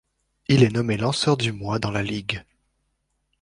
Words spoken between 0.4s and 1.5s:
Il est nommé lanceur